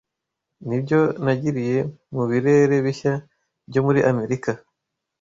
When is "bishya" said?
2.85-3.13